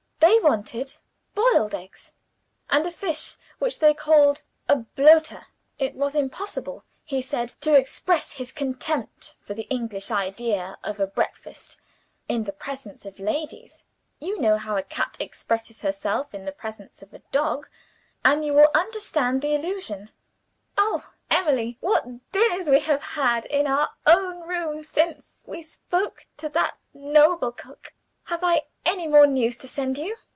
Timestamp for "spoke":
25.63-26.27